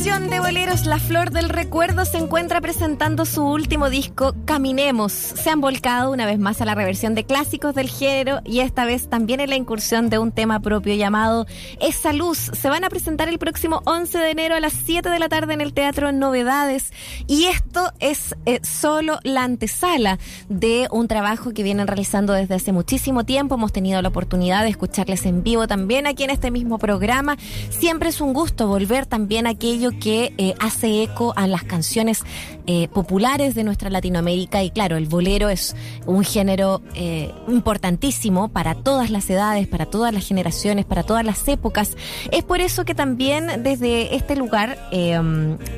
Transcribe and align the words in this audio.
de 0.00 0.40
boleros 0.40 0.86
La 0.86 0.98
Flor 0.98 1.30
del 1.30 1.50
Recuerdo 1.50 2.06
se 2.06 2.16
encuentra 2.16 2.62
presentando 2.62 3.26
su 3.26 3.44
último 3.44 3.90
disco 3.90 4.34
Caminemos. 4.46 5.12
Se 5.12 5.50
han 5.50 5.60
volcado 5.60 6.10
una 6.10 6.24
vez 6.24 6.38
más 6.38 6.62
a 6.62 6.64
la 6.64 6.74
reversión 6.74 7.14
de 7.14 7.24
clásicos 7.24 7.74
del 7.74 7.90
género 7.90 8.40
y 8.46 8.60
esta 8.60 8.86
vez 8.86 9.10
también 9.10 9.40
en 9.40 9.50
la 9.50 9.56
incursión 9.56 10.08
de 10.08 10.18
un 10.18 10.32
tema 10.32 10.60
propio 10.60 10.94
llamado 10.94 11.46
Esa 11.80 12.14
Luz. 12.14 12.38
Se 12.38 12.70
van 12.70 12.82
a 12.84 12.88
presentar 12.88 13.28
el 13.28 13.38
próximo 13.38 13.82
11 13.84 14.18
de 14.18 14.30
enero 14.30 14.54
a 14.54 14.60
las 14.60 14.72
7 14.72 15.10
de 15.10 15.18
la 15.18 15.28
tarde 15.28 15.52
en 15.52 15.60
el 15.60 15.74
Teatro 15.74 16.12
Novedades 16.12 16.92
y 17.26 17.44
esto 17.44 17.92
es 18.00 18.34
eh, 18.46 18.60
solo 18.62 19.18
la 19.22 19.44
antesala 19.44 20.18
de 20.48 20.88
un 20.90 21.08
trabajo 21.08 21.52
que 21.52 21.62
vienen 21.62 21.86
realizando 21.86 22.32
desde 22.32 22.54
hace 22.54 22.72
muchísimo 22.72 23.24
tiempo. 23.24 23.56
Hemos 23.56 23.72
tenido 23.72 24.00
la 24.00 24.08
oportunidad 24.08 24.62
de 24.62 24.70
escucharles 24.70 25.26
en 25.26 25.42
vivo 25.42 25.68
también 25.68 26.06
aquí 26.06 26.24
en 26.24 26.30
este 26.30 26.50
mismo 26.50 26.78
programa. 26.78 27.36
Siempre 27.68 28.08
es 28.08 28.22
un 28.22 28.32
gusto 28.32 28.66
volver 28.66 29.04
también 29.04 29.46
a 29.46 29.50
aquello 29.50 29.89
que 29.98 30.32
eh, 30.38 30.54
hace 30.60 31.02
eco 31.02 31.32
a 31.36 31.46
las 31.46 31.64
canciones 31.64 32.22
eh, 32.66 32.88
populares 32.88 33.54
de 33.54 33.64
nuestra 33.64 33.90
Latinoamérica 33.90 34.62
y 34.62 34.70
claro, 34.70 34.96
el 34.96 35.06
bolero 35.06 35.48
es 35.48 35.74
un 36.06 36.24
género 36.24 36.82
eh, 36.94 37.32
importantísimo 37.48 38.48
para 38.48 38.74
todas 38.74 39.10
las 39.10 39.28
edades, 39.30 39.66
para 39.66 39.86
todas 39.86 40.12
las 40.12 40.26
generaciones, 40.26 40.84
para 40.84 41.02
todas 41.02 41.24
las 41.24 41.46
épocas. 41.48 41.96
Es 42.30 42.44
por 42.44 42.60
eso 42.60 42.84
que 42.84 42.94
también 42.94 43.62
desde 43.62 44.14
este 44.14 44.36
lugar 44.36 44.78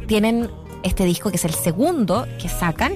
tienen 0.07 0.49
este 0.83 1.05
disco, 1.05 1.31
que 1.31 1.37
es 1.37 1.45
el 1.45 1.55
segundo 1.55 2.27
que 2.41 2.49
sacan, 2.49 2.93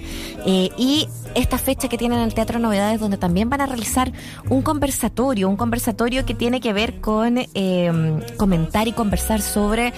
eh, 0.47 0.71
y 0.77 1.09
esta 1.35 1.59
fecha 1.59 1.89
que 1.89 1.99
tienen 1.99 2.19
en 2.19 2.25
el 2.25 2.35
Teatro 2.35 2.59
Novedades, 2.59 3.01
donde 3.01 3.19
también 3.19 3.51
van 3.51 3.61
a 3.61 3.67
realizar 3.67 4.13
un 4.49 4.63
conversatorio, 4.63 5.49
un 5.49 5.57
conversatorio 5.57 6.25
que 6.25 6.35
tiene 6.35 6.61
que 6.61 6.73
ver 6.73 7.01
con 7.01 7.39
eh, 7.39 8.21
comentar 8.37 8.89
y 8.89 8.93
conversar 8.93 9.43
sobre 9.43 9.93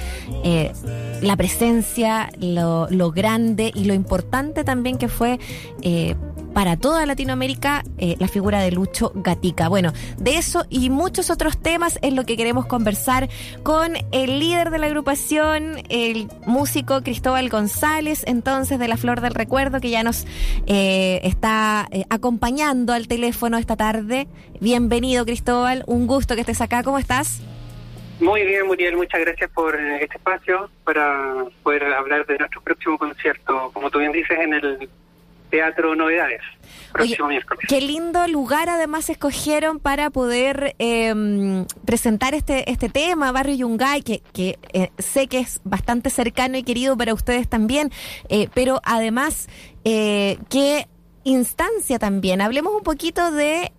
eh, 0.45 0.73
la 1.23 1.37
presencia, 1.37 2.31
lo, 2.41 2.89
lo, 2.91 3.13
grande 3.13 3.73
y 3.75 3.85
lo 3.85 3.95
importante 3.95 4.65
también 4.65 4.99
que 4.99 5.09
fue 5.09 5.39
para 6.59 6.77
toda 6.77 7.07
Latinoamérica 7.07 7.85
eh, 7.99 8.17
la 8.19 8.27
figura 8.27 8.59
de 8.59 8.73
Lucho 8.73 9.13
Gatica. 9.15 9.69
Bueno, 9.69 9.93
de 10.19 10.39
eso 10.39 10.65
y 10.69 10.91
muchos 10.91 11.31
otros 11.31 11.63
temas 11.63 12.01
es 12.03 12.13
lo 12.13 12.25
que 12.25 12.37
queremos 12.37 12.67
conversar 12.67 13.29
con 13.63 13.93
el 14.11 14.41
líder 14.41 14.71
de 14.71 14.79
la 14.81 14.87
agrupación, 14.87 15.77
el 15.89 16.27
músico 16.47 17.05
Cristóbal 17.05 17.49
González, 17.49 18.25
entonces 18.27 18.81
de 18.81 18.89
la 18.89 18.97
Flor 18.97 19.21
del 19.21 19.35
Recuerdo, 19.35 19.81
que 19.81 19.91
ya 19.91 20.03
nos 20.03 20.27
eh, 20.67 21.21
está 21.23 21.87
eh, 21.93 22.03
acompañando 22.11 22.93
al 22.93 23.07
teléfono 23.07 23.57
esta 23.57 23.77
tarde. 23.77 24.27
Bienvenido 24.61 25.25
Cristóbal, 25.25 25.85
un 25.87 26.09
gusto 26.09 26.35
que 26.35 26.41
estés 26.41 26.61
acá, 26.61 26.83
¿cómo 26.83 26.99
estás? 26.99 27.41
Muy 28.19 28.43
bien, 28.45 28.67
Muriel, 28.67 28.97
muchas 28.97 29.21
gracias 29.21 29.49
por 29.53 29.77
este 29.77 30.17
espacio 30.17 30.69
para 30.83 31.45
poder 31.63 31.85
hablar 31.85 32.27
de 32.27 32.37
nuestro 32.37 32.61
próximo 32.63 32.99
concierto, 32.99 33.71
como 33.73 33.91
tú 33.91 34.01
bien 34.01 34.11
dices, 34.11 34.37
en 34.41 34.55
el 34.55 34.89
Teatro 35.51 35.95
Novedades. 35.95 36.41
Próximo 36.93 37.29
miércoles. 37.29 37.65
Qué 37.69 37.81
lindo 37.81 38.27
lugar 38.29 38.69
además 38.69 39.09
escogieron 39.11 39.79
para 39.79 40.11
poder 40.11 40.75
em, 40.79 41.67
presentar 41.85 42.35
este 42.35 42.71
este 42.71 42.89
tema, 42.89 43.33
Barrio 43.33 43.57
Yungay, 43.57 44.03
que, 44.03 44.23
que 44.33 44.59
eh, 44.73 44.91
sé 44.99 45.27
que 45.27 45.39
es 45.41 45.61
bastante 45.65 46.11
cercano 46.11 46.57
y 46.59 46.63
querido 46.63 46.97
para 46.97 47.15
ustedes 47.15 47.49
también, 47.49 47.91
eh, 48.29 48.49
pero 48.55 48.81
además, 48.85 49.49
eh, 49.85 50.39
qué 50.51 50.87
instancia 51.25 51.99
también. 51.99 52.41
Hablemos 52.41 52.75
un 52.75 52.83
poquito 52.83 53.31
de 53.31 53.73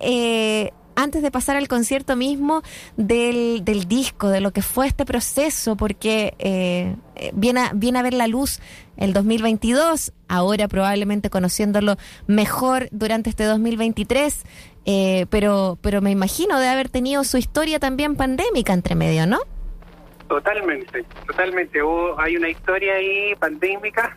antes 1.01 1.21
de 1.21 1.31
pasar 1.31 1.55
al 1.55 1.67
concierto 1.67 2.15
mismo 2.15 2.61
del, 2.97 3.63
del 3.63 3.87
disco, 3.87 4.29
de 4.29 4.41
lo 4.41 4.51
que 4.51 4.61
fue 4.61 4.87
este 4.87 5.05
proceso, 5.05 5.75
porque 5.75 6.33
eh, 6.39 6.95
viene, 7.33 7.61
a, 7.61 7.71
viene 7.73 7.99
a 7.99 8.01
ver 8.01 8.13
la 8.13 8.27
luz 8.27 8.59
el 8.97 9.13
2022, 9.13 10.11
ahora 10.27 10.67
probablemente 10.67 11.29
conociéndolo 11.29 11.95
mejor 12.27 12.89
durante 12.91 13.29
este 13.29 13.45
2023, 13.45 14.43
eh, 14.85 15.25
pero, 15.29 15.77
pero 15.81 16.01
me 16.01 16.11
imagino 16.11 16.59
de 16.59 16.67
haber 16.67 16.89
tenido 16.89 17.23
su 17.23 17.37
historia 17.37 17.79
también 17.79 18.15
pandémica 18.15 18.73
entre 18.73 18.95
medio, 18.95 19.25
¿no? 19.25 19.39
Totalmente, 20.27 21.03
totalmente. 21.25 21.79
hay 22.17 22.37
una 22.37 22.49
historia 22.49 22.93
ahí 22.93 23.33
pandémica 23.39 24.15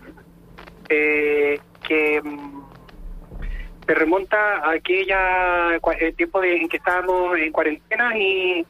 eh, 0.89 1.59
que 1.87 2.21
mm, 2.23 2.72
se 3.93 3.99
remonta 3.99 4.57
a 4.57 4.73
aquella 4.73 5.77
el 6.01 6.17
tiempo 6.17 6.43
en 6.43 6.67
que 6.67 6.79
estábamos 6.79 7.37
en 7.37 7.53
cuarentena 7.53 8.17
y, 8.17 8.65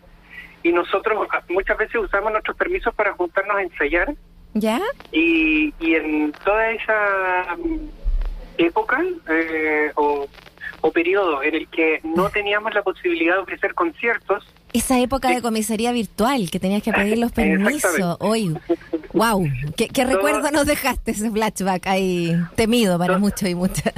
y 0.64 0.72
nosotros 0.72 1.28
muchas 1.48 1.78
veces 1.78 1.94
usamos 1.94 2.32
nuestros 2.32 2.56
permisos 2.56 2.92
para 2.92 3.12
juntarnos 3.12 3.56
a 3.56 3.62
ensayar. 3.62 4.12
¿Ya? 4.54 4.80
Y, 5.12 5.72
y 5.78 5.94
en 5.94 6.32
toda 6.44 6.70
esa 6.72 7.56
época 8.58 9.02
eh, 9.30 9.92
o, 9.94 10.26
o 10.80 10.90
periodo 10.90 11.40
en 11.42 11.54
el 11.54 11.68
que 11.68 12.00
no 12.02 12.28
teníamos 12.28 12.74
la 12.74 12.82
posibilidad 12.82 13.36
de 13.36 13.42
ofrecer 13.42 13.74
conciertos, 13.74 14.44
esa 14.72 14.98
época 14.98 15.28
de 15.28 15.42
comisaría 15.42 15.92
virtual, 15.92 16.50
que 16.50 16.58
tenías 16.58 16.82
que 16.82 16.92
pedir 16.92 17.18
los 17.18 17.30
permisos. 17.32 18.16
Hoy, 18.20 18.56
wow, 19.12 19.46
¿Qué, 19.76 20.04
recuerdo 20.04 20.50
nos 20.50 20.66
dejaste 20.66 21.12
ese 21.12 21.30
flashback 21.30 21.86
ahí 21.86 22.34
temido 22.56 22.98
para 22.98 23.18
muchos 23.18 23.48
y 23.48 23.54
muchas? 23.54 23.92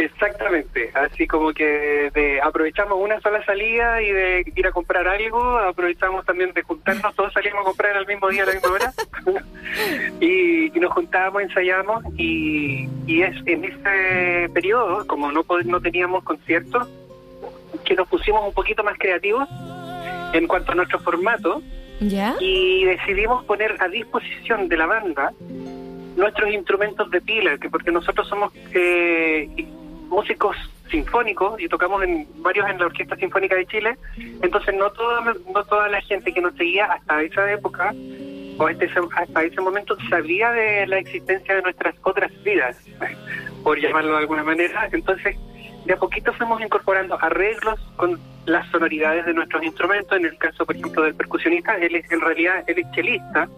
Exactamente, 0.00 0.90
así 0.94 1.26
como 1.26 1.52
que 1.52 2.10
de, 2.14 2.40
aprovechamos 2.40 2.98
una 2.98 3.20
sola 3.20 3.44
salida 3.44 4.00
y 4.00 4.10
de 4.10 4.52
ir 4.56 4.66
a 4.66 4.72
comprar 4.72 5.06
algo, 5.06 5.58
aprovechamos 5.58 6.24
también 6.24 6.54
de 6.54 6.62
juntarnos, 6.62 7.14
todos 7.14 7.32
salíamos 7.34 7.60
a 7.60 7.64
comprar 7.66 7.96
al 7.96 8.06
mismo 8.06 8.30
día, 8.30 8.44
a 8.44 8.46
la 8.46 8.52
misma 8.54 8.70
hora, 8.70 8.92
y, 10.20 10.70
nos 10.80 10.92
juntábamos, 10.94 11.42
ensayamos, 11.42 12.02
y, 12.16 12.88
y 13.06 13.20
es 13.20 13.36
en 13.44 13.64
ese 13.64 14.48
periodo, 14.54 15.06
como 15.06 15.30
no, 15.30 15.44
no 15.66 15.80
teníamos 15.82 16.24
conciertos, 16.24 16.88
que 17.84 17.94
nos 17.94 18.08
pusimos 18.08 18.42
un 18.42 18.54
poquito 18.54 18.82
más 18.82 18.96
creativos 18.98 19.46
en 20.32 20.46
cuanto 20.46 20.72
a 20.72 20.76
nuestro 20.76 20.98
formato 21.00 21.60
y 22.00 22.84
decidimos 22.84 23.44
poner 23.44 23.76
a 23.78 23.88
disposición 23.88 24.68
de 24.68 24.76
la 24.78 24.86
banda 24.86 25.32
nuestros 26.16 26.50
instrumentos 26.50 27.10
de 27.10 27.20
pila, 27.20 27.58
que 27.58 27.68
porque 27.68 27.92
nosotros 27.92 28.26
somos 28.28 28.52
eh, 28.72 29.48
músicos 30.10 30.56
sinfónicos 30.90 31.58
y 31.60 31.68
tocamos 31.68 32.02
en 32.02 32.26
varios 32.42 32.68
en 32.68 32.78
la 32.78 32.86
Orquesta 32.86 33.16
Sinfónica 33.16 33.54
de 33.54 33.66
Chile, 33.66 33.96
entonces 34.42 34.74
no 34.74 34.90
toda, 34.90 35.20
no 35.22 35.64
toda 35.64 35.88
la 35.88 36.00
gente 36.02 36.34
que 36.34 36.40
nos 36.40 36.54
seguía 36.56 36.86
hasta 36.86 37.22
esa 37.22 37.50
época 37.50 37.94
o 38.58 38.68
este, 38.68 38.90
hasta 39.16 39.42
ese 39.42 39.60
momento 39.60 39.96
sabía 40.10 40.50
de 40.50 40.86
la 40.86 40.98
existencia 40.98 41.54
de 41.54 41.62
nuestras 41.62 41.94
otras 42.02 42.30
vidas, 42.42 42.76
por 43.62 43.80
llamarlo 43.80 44.12
de 44.12 44.18
alguna 44.18 44.42
manera, 44.42 44.88
entonces 44.92 45.36
de 45.86 45.94
a 45.94 45.96
poquito 45.96 46.32
fuimos 46.34 46.60
incorporando 46.60 47.16
arreglos 47.20 47.80
con 47.96 48.20
las 48.44 48.68
sonoridades 48.70 49.24
de 49.24 49.32
nuestros 49.32 49.62
instrumentos. 49.62 50.18
En 50.18 50.26
el 50.26 50.36
caso, 50.36 50.66
por 50.66 50.76
ejemplo, 50.76 51.02
del 51.02 51.14
percusionista, 51.14 51.76
él 51.76 51.96
es 51.96 52.10
en 52.12 52.20
realidad 52.20 52.64
él 52.66 52.78
es 52.80 52.90
chelista, 52.92 53.48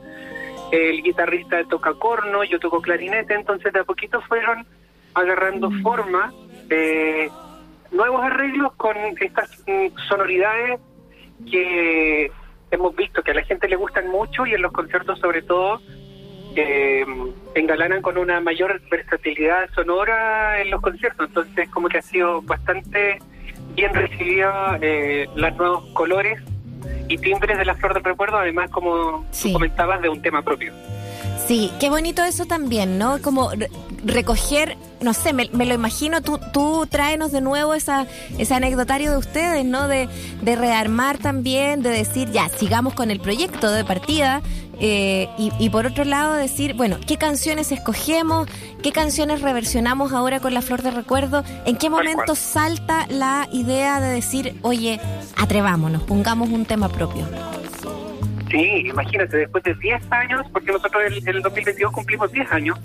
el 0.70 1.02
guitarrista 1.02 1.64
toca 1.64 1.94
corno, 1.94 2.44
yo 2.44 2.60
toco 2.60 2.80
clarinete, 2.80 3.34
entonces 3.34 3.72
de 3.72 3.80
a 3.80 3.84
poquito 3.84 4.20
fueron 4.22 4.64
agarrando 5.14 5.70
mm. 5.70 5.82
forma 5.82 6.32
nuevos 7.90 8.22
arreglos 8.22 8.72
con 8.76 8.96
estas 9.20 9.50
mm, 9.66 9.88
sonoridades 10.08 10.80
que 11.50 12.30
hemos 12.70 12.96
visto 12.96 13.22
que 13.22 13.32
a 13.32 13.34
la 13.34 13.42
gente 13.42 13.68
le 13.68 13.76
gustan 13.76 14.08
mucho 14.08 14.46
y 14.46 14.54
en 14.54 14.62
los 14.62 14.72
conciertos 14.72 15.18
sobre 15.18 15.42
todo 15.42 15.80
eh, 16.56 17.04
engalanan 17.54 18.02
con 18.02 18.18
una 18.18 18.40
mayor 18.40 18.80
versatilidad 18.90 19.70
sonora 19.74 20.60
en 20.60 20.70
los 20.70 20.82
conciertos. 20.82 21.28
Entonces, 21.28 21.68
como 21.70 21.88
que 21.88 21.98
ha 21.98 22.02
sido 22.02 22.42
bastante 22.42 23.18
bien 23.74 23.94
recibida 23.94 24.78
eh, 24.82 25.26
los 25.34 25.56
nuevos 25.56 25.84
colores 25.94 26.42
y 27.08 27.16
timbres 27.18 27.56
de 27.56 27.64
la 27.64 27.74
flor 27.74 27.94
del 27.94 28.04
recuerdo, 28.04 28.36
además, 28.36 28.70
como 28.70 29.24
comentabas, 29.52 30.02
de 30.02 30.08
un 30.08 30.20
tema 30.20 30.42
propio. 30.42 30.72
Sí, 31.46 31.72
qué 31.81 31.88
bonito 31.88 32.22
eso 32.22 32.44
también, 32.44 32.98
¿no? 32.98 33.20
Como 33.22 33.50
recoger, 34.04 34.76
no 35.00 35.14
sé, 35.14 35.32
me, 35.32 35.46
lo 35.46 35.75
imagino, 35.75 36.22
tú, 36.22 36.38
tú 36.52 36.87
tráenos 36.88 37.32
de 37.32 37.40
nuevo 37.40 37.75
esa, 37.75 38.06
ese 38.38 38.54
anecdotario 38.54 39.10
de 39.10 39.16
ustedes, 39.16 39.64
¿no? 39.64 39.88
De, 39.88 40.08
de 40.43 40.56
rearmar 40.56 41.19
también, 41.19 41.82
de 41.82 41.90
decir, 41.90 42.31
ya, 42.31 42.49
sigamos 42.49 42.94
con 42.94 43.10
el 43.10 43.20
proyecto 43.20 43.70
de 43.70 43.84
partida, 43.84 44.43
eh, 44.84 45.28
y, 45.38 45.70
por 45.70 45.87
otro 45.87 46.04
lado 46.04 46.34
decir, 46.34 46.75
bueno, 46.75 46.99
¿qué 47.06 47.16
canciones 47.16 47.70
escogemos? 47.70 48.49
¿Qué 48.82 48.90
canciones 48.90 49.40
reversionamos 49.40 50.12
ahora 50.12 50.40
con 50.40 50.54
la 50.54 50.60
flor 50.60 50.82
de 50.82 50.90
recuerdo? 50.90 51.44
¿En 51.66 51.76
qué 51.76 51.88
momento 51.88 52.34
salta 52.34 53.06
la 53.08 53.49
idea 53.52 54.00
de 54.00 54.08
decir, 54.08 54.56
oye, 54.62 54.99
atrevámonos, 55.37 56.02
pongamos 56.02 56.49
un 56.49 56.64
tema 56.64 56.88
propio? 56.88 57.28
Sí, 58.50 58.88
imagínate, 58.88 59.37
después 59.37 59.62
de 59.62 59.75
10 59.75 60.02
años, 60.10 60.46
porque 60.52 60.72
nosotros 60.72 61.00
en 61.06 61.28
el 61.28 61.43
2022 61.43 61.93
cumplimos 61.93 62.32
10 62.32 62.50
años, 62.50 62.78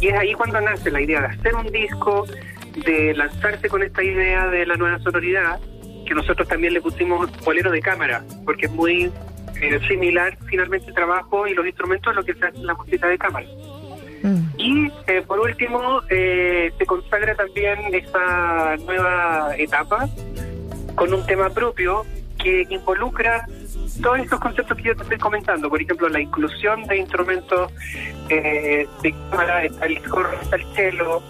y 0.00 0.08
es 0.08 0.14
ahí 0.14 0.32
cuando 0.34 0.60
nace 0.60 0.90
la 0.90 1.00
idea 1.00 1.20
de 1.20 1.26
hacer 1.26 1.54
un 1.54 1.70
disco, 1.70 2.26
de 2.84 3.14
lanzarse 3.14 3.68
con 3.68 3.82
esta 3.82 4.02
idea 4.02 4.48
de 4.48 4.66
la 4.66 4.76
nueva 4.76 4.98
sonoridad, 5.00 5.60
que 6.06 6.14
nosotros 6.14 6.46
también 6.48 6.74
le 6.74 6.80
pusimos 6.80 7.30
bolero 7.44 7.70
de 7.70 7.80
cámara, 7.80 8.22
porque 8.44 8.66
es 8.66 8.72
muy 8.72 9.10
eh, 9.60 9.80
similar 9.88 10.36
finalmente 10.46 10.88
el 10.88 10.94
trabajo 10.94 11.46
y 11.46 11.54
los 11.54 11.66
instrumentos 11.66 12.12
a 12.12 12.16
lo 12.16 12.24
que 12.24 12.34
se 12.34 12.46
hace 12.46 12.58
en 12.58 12.66
la 12.66 12.74
música 12.74 13.08
de 13.08 13.18
cámara. 13.18 13.46
Mm. 14.22 14.42
Y 14.58 14.92
eh, 15.06 15.22
por 15.26 15.40
último, 15.40 16.00
eh, 16.10 16.72
se 16.76 16.86
consagra 16.86 17.34
también 17.34 17.78
esta 17.92 18.76
nueva 18.78 19.54
etapa 19.56 20.08
con 20.94 21.12
un 21.12 21.24
tema 21.26 21.50
propio 21.50 22.04
que 22.42 22.66
involucra 22.68 23.46
todos 24.02 24.18
estos 24.18 24.40
conceptos 24.40 24.76
que 24.76 24.82
yo 24.84 24.96
te 24.96 25.02
estoy 25.02 25.18
comentando. 25.18 25.68
Por 25.68 25.80
ejemplo, 25.80 26.08
la 26.08 26.20
inclusión 26.20 26.84
de 26.84 26.98
instrumentos 26.98 27.72
eh, 28.28 28.86
de 29.02 29.14
cámara, 29.30 29.64
el 29.64 30.02
corno, 30.08 30.40
está 30.42 30.56
el 30.56 30.66
cello. 30.74 31.22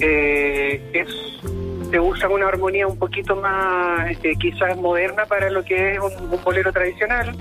eh, 0.00 0.80
es, 0.92 1.08
se 1.90 1.98
usa 1.98 2.28
una 2.28 2.46
armonía 2.46 2.86
un 2.86 2.98
poquito 2.98 3.34
más 3.36 4.10
eh, 4.22 4.34
quizás 4.38 4.76
moderna 4.76 5.26
para 5.26 5.50
lo 5.50 5.64
que 5.64 5.92
es 5.92 5.98
un, 5.98 6.32
un 6.32 6.42
bolero 6.42 6.72
tradicional. 6.72 7.36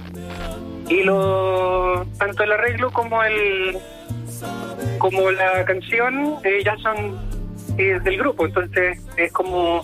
Y 0.89 1.04
lo 1.04 2.06
tanto 2.18 2.44
el 2.44 2.51
arreglo 2.51 2.92
como 2.92 3.24
el 3.24 3.77
como 4.98 5.31
la 5.31 5.63
canción 5.66 6.38
eh, 6.44 6.62
ya 6.63 6.75
son 6.77 7.18
eh, 7.77 8.00
del 8.04 8.18
grupo, 8.18 8.45
entonces 8.45 9.00
es 9.16 9.31
como 9.31 9.81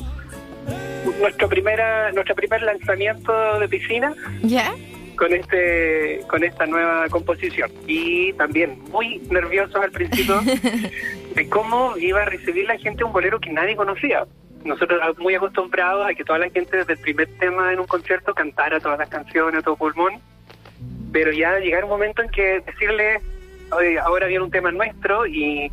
nuestro 1.20 1.48
primera 1.50 2.12
nuestro 2.12 2.36
primer 2.36 2.62
lanzamiento 2.62 3.60
de 3.60 3.68
piscina 3.68 4.14
¿Ya? 4.44 4.74
con 5.16 5.34
este 5.34 6.22
con 6.28 6.44
esta 6.44 6.66
nueva 6.66 7.08
composición 7.10 7.72
y 7.88 8.34
también 8.34 8.80
muy 8.92 9.20
nerviosos 9.30 9.76
al 9.76 9.92
principio 9.92 10.42
de 11.36 11.50
cómo 11.50 11.98
iba 11.98 12.22
a 12.22 12.26
recibir 12.26 12.66
la 12.66 12.78
gente 12.78 13.04
un 13.04 13.14
bolero 13.14 13.40
que 13.40 13.52
nadie 13.52 13.76
conocía. 13.76 14.26
Nosotros 14.64 15.00
muy 15.20 15.36
acostumbrados 15.36 16.08
a 16.08 16.14
que 16.16 16.24
toda 16.24 16.40
la 16.40 16.50
gente 16.50 16.78
desde 16.78 16.94
el 16.94 17.00
primer 17.00 17.28
tema 17.38 17.72
en 17.72 17.80
un 17.80 17.86
concierto 17.86 18.34
cantara 18.34 18.80
todas 18.80 18.98
las 18.98 19.10
canciones 19.10 19.60
a 19.60 19.62
todo 19.62 19.76
pulmón, 19.76 20.14
pero 21.12 21.32
ya 21.32 21.60
llegar 21.60 21.84
un 21.84 21.92
momento 21.92 22.24
en 22.24 22.30
que 22.30 22.62
decirle, 22.66 23.22
"Oye, 23.72 24.00
ahora 24.00 24.26
viene 24.26 24.44
un 24.44 24.50
tema 24.50 24.72
nuestro 24.72 25.28
y, 25.28 25.72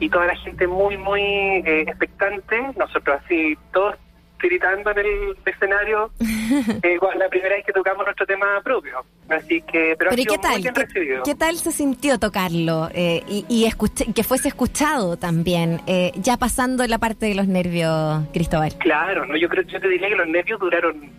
y 0.00 0.08
toda 0.08 0.26
la 0.26 0.34
gente 0.36 0.66
muy, 0.66 0.96
muy 0.96 1.22
eh, 1.22 1.84
expectante, 1.86 2.60
nosotros 2.76 3.20
así, 3.24 3.56
todos 3.72 3.94
gritando 4.38 4.90
en 4.90 4.98
el 4.98 5.36
escenario, 5.46 6.10
eh, 6.82 6.98
la 7.18 7.28
primera 7.28 7.56
vez 7.56 7.64
que 7.66 7.72
tocamos 7.72 8.04
nuestro 8.04 8.26
tema 8.26 8.60
propio. 8.62 9.04
Así 9.28 9.60
que, 9.62 9.94
pero, 9.98 10.10
Pero 10.10 10.12
ha 10.12 10.14
¿y 10.14 10.22
sido 10.22 10.34
qué 10.34 10.38
tal? 10.38 10.52
muy 10.52 10.62
bien 10.62 10.74
¿Qué, 10.74 10.80
recibido. 10.84 11.22
qué 11.24 11.34
tal 11.34 11.56
se 11.56 11.72
sintió 11.72 12.18
tocarlo 12.18 12.88
eh, 12.94 13.22
y, 13.28 13.44
y 13.48 13.64
escuch- 13.66 14.12
que 14.14 14.22
fuese 14.22 14.48
escuchado 14.48 15.16
también, 15.16 15.80
eh, 15.86 16.12
ya 16.16 16.36
pasando 16.36 16.86
la 16.86 16.98
parte 16.98 17.26
de 17.26 17.34
los 17.34 17.48
nervios, 17.48 18.22
Cristóbal? 18.32 18.74
Claro, 18.78 19.26
no, 19.26 19.36
yo 19.36 19.48
creo, 19.48 19.64
yo 19.64 19.80
te 19.80 19.88
diría 19.88 20.08
que 20.08 20.16
los 20.16 20.28
nervios 20.28 20.60
duraron 20.60 21.10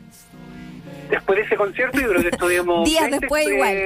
después 1.10 1.38
de 1.40 1.46
ese 1.46 1.56
concierto, 1.56 1.98
creo 1.98 2.22
que 2.22 2.28
estuvimos 2.32 2.86
Días 2.88 3.12
después 3.12 3.48
eh, 3.48 3.54
igual. 3.54 3.78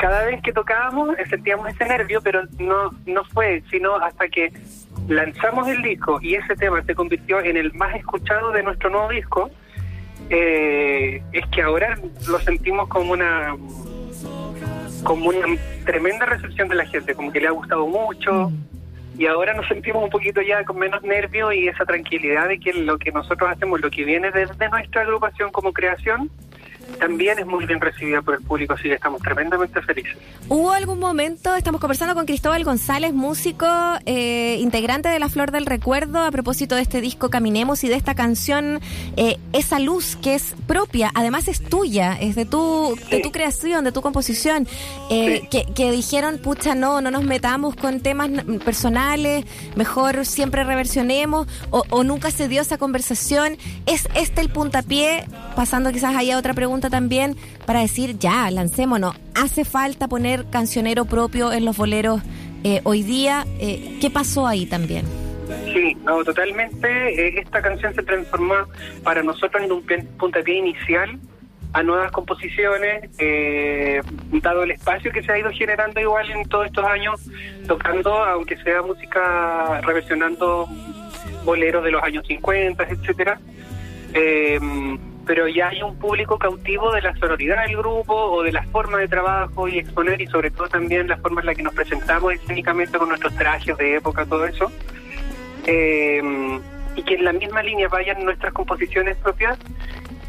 Cada 0.00 0.24
vez 0.24 0.40
que 0.42 0.52
tocábamos 0.52 1.14
sentíamos 1.28 1.68
ese 1.68 1.84
nervio, 1.84 2.22
pero 2.22 2.42
no 2.58 2.90
no 3.04 3.22
fue, 3.24 3.62
sino 3.70 3.96
hasta 3.96 4.28
que 4.28 4.50
lanzamos 5.08 5.68
el 5.68 5.82
disco 5.82 6.18
y 6.22 6.36
ese 6.36 6.56
tema 6.56 6.82
se 6.84 6.94
convirtió 6.94 7.40
en 7.40 7.58
el 7.58 7.72
más 7.74 7.94
escuchado 7.94 8.50
de 8.52 8.62
nuestro 8.62 8.88
nuevo 8.88 9.10
disco. 9.10 9.50
eh, 10.30 11.22
es 11.32 11.46
que 11.48 11.62
ahora 11.62 11.98
lo 12.28 12.38
sentimos 12.40 12.88
como 12.88 13.12
una 13.12 13.56
como 15.04 15.28
una 15.28 15.46
tremenda 15.84 16.24
recepción 16.26 16.68
de 16.68 16.76
la 16.76 16.86
gente, 16.86 17.14
como 17.14 17.32
que 17.32 17.40
le 17.40 17.48
ha 17.48 17.52
gustado 17.52 17.86
mucho 17.86 18.52
y 19.18 19.26
ahora 19.26 19.52
nos 19.52 19.68
sentimos 19.68 20.02
un 20.02 20.08
poquito 20.08 20.40
ya 20.40 20.64
con 20.64 20.78
menos 20.78 21.02
nervio 21.02 21.52
y 21.52 21.68
esa 21.68 21.84
tranquilidad 21.84 22.48
de 22.48 22.58
que 22.58 22.72
lo 22.72 22.96
que 22.98 23.12
nosotros 23.12 23.50
hacemos, 23.50 23.80
lo 23.82 23.90
que 23.90 24.04
viene 24.04 24.30
desde 24.30 24.68
nuestra 24.70 25.02
agrupación 25.02 25.50
como 25.50 25.74
creación, 25.74 26.30
también 26.98 27.38
es 27.38 27.46
muy 27.46 27.64
bien 27.66 27.80
recibida 27.80 28.22
por 28.22 28.34
el 28.34 28.42
público, 28.42 28.74
así 28.74 28.84
que 28.84 28.94
estamos 28.94 29.20
tremendamente 29.22 29.80
felices. 29.82 30.16
¿Hubo 30.48 30.72
algún 30.72 30.98
momento, 30.98 31.54
estamos 31.54 31.80
conversando 31.80 32.14
con 32.14 32.26
Cristóbal 32.26 32.64
González, 32.64 33.12
músico, 33.12 33.66
eh, 34.06 34.56
integrante 34.60 35.08
de 35.08 35.18
La 35.18 35.28
Flor 35.28 35.50
del 35.52 35.66
Recuerdo, 35.66 36.18
a 36.24 36.30
propósito 36.30 36.74
de 36.74 36.82
este 36.82 37.00
disco 37.00 37.30
Caminemos 37.30 37.84
y 37.84 37.88
de 37.88 37.94
esta 37.94 38.14
canción, 38.14 38.80
eh, 39.16 39.38
Esa 39.52 39.78
Luz, 39.78 40.16
que 40.16 40.34
es 40.34 40.54
propia, 40.66 41.10
además 41.14 41.48
es 41.48 41.62
tuya, 41.62 42.16
es 42.20 42.34
de 42.34 42.44
tu, 42.46 42.96
de 43.10 43.16
Sí. 43.16 43.22
tu 43.22 43.30
creación, 43.32 43.84
de 43.84 43.92
tu 43.92 44.00
composición, 44.02 44.66
eh, 45.10 45.40
Sí. 45.42 45.48
que, 45.48 45.72
que 45.74 45.90
dijeron, 45.92 46.38
pucha, 46.38 46.74
no, 46.74 47.00
no 47.00 47.10
nos 47.10 47.24
metamos 47.24 47.76
con 47.76 48.00
temas 48.00 48.30
personales, 48.64 49.44
mejor 49.76 50.24
siempre 50.24 50.64
reversionemos, 50.64 51.46
o, 51.70 51.82
o 51.90 52.04
nunca 52.04 52.30
se 52.30 52.48
dio 52.48 52.62
esa 52.62 52.78
conversación. 52.78 53.56
¿Es 53.86 54.08
este 54.14 54.40
el 54.40 54.48
puntapié, 54.50 55.24
pasando 55.56 55.92
quizás 55.92 56.14
ahí 56.16 56.30
a 56.30 56.38
otra 56.38 56.54
pregunta 56.54 56.79
también, 56.88 57.36
para 57.66 57.80
decir, 57.80 58.18
ya, 58.18 58.50
lancémonos, 58.50 59.14
hace 59.34 59.64
falta 59.64 60.08
poner 60.08 60.46
cancionero 60.48 61.04
propio 61.04 61.52
en 61.52 61.64
los 61.64 61.76
boleros 61.76 62.22
eh, 62.64 62.80
hoy 62.84 63.02
día? 63.02 63.44
Eh, 63.58 63.98
¿Qué 64.00 64.08
pasó 64.08 64.46
ahí 64.46 64.66
también? 64.66 65.04
Sí, 65.72 65.96
no, 66.04 66.24
totalmente. 66.24 66.88
eh, 66.88 67.40
esta 67.40 67.60
canción 67.60 67.94
se 67.94 68.02
transformó 68.02 68.54
para 69.02 69.22
nosotros 69.22 69.62
en 69.62 69.72
un 69.72 69.84
puntapié 70.18 70.56
inicial 70.56 71.18
a 71.72 71.82
nuevas 71.82 72.10
composiciones, 72.10 73.08
eh, 73.18 74.00
dado 74.32 74.64
el 74.64 74.72
espacio 74.72 75.12
que 75.12 75.22
se 75.22 75.32
ha 75.32 75.38
ido 75.38 75.50
generando 75.50 76.00
igual 76.00 76.28
en 76.30 76.48
todos 76.48 76.66
estos 76.66 76.84
años, 76.84 77.20
tocando, 77.68 78.12
aunque 78.12 78.56
sea 78.58 78.82
música, 78.82 79.80
reversionando 79.82 80.68
boleros 81.44 81.84
de 81.84 81.92
los 81.92 82.02
años 82.02 82.26
50, 82.26 82.82
etcétera. 82.84 83.40
Eh, 84.14 84.58
pero 85.30 85.46
ya 85.46 85.68
hay 85.68 85.80
un 85.80 85.96
público 85.96 86.36
cautivo 86.40 86.90
de 86.90 87.02
la 87.02 87.14
sonoridad 87.14 87.64
del 87.64 87.76
grupo 87.76 88.16
o 88.16 88.42
de 88.42 88.50
la 88.50 88.64
forma 88.64 88.98
de 88.98 89.06
trabajo 89.06 89.68
y 89.68 89.78
exponer 89.78 90.20
y 90.20 90.26
sobre 90.26 90.50
todo 90.50 90.68
también 90.68 91.06
la 91.06 91.18
forma 91.18 91.40
en 91.40 91.46
la 91.46 91.54
que 91.54 91.62
nos 91.62 91.72
presentamos 91.72 92.32
escénicamente 92.32 92.98
con 92.98 93.10
nuestros 93.10 93.36
trajes 93.36 93.76
de 93.76 93.94
época, 93.94 94.26
todo 94.26 94.44
eso. 94.44 94.72
Eh, 95.68 96.20
y 96.96 97.02
que 97.04 97.14
en 97.14 97.24
la 97.24 97.32
misma 97.32 97.62
línea 97.62 97.86
vayan 97.86 98.24
nuestras 98.24 98.52
composiciones 98.52 99.16
propias, 99.18 99.56